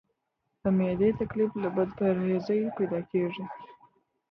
د 0.61 0.63
معدې 0.77 1.09
تکلیف 1.21 1.51
له 1.63 1.69
بد 1.75 1.89
پرهېزۍ 1.97 2.61
پیدا 2.77 2.99
کېږي. 3.11 3.45